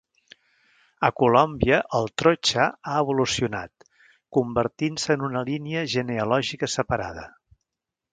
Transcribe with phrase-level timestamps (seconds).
[1.07, 3.85] A Colòmbia el "trocha" ha evolucionat,
[4.39, 7.27] convertint-se en una línia genealògica separada.